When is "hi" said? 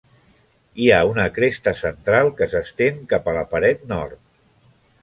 0.83-0.87